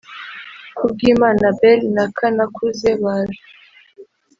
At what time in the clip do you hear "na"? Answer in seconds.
1.95-2.05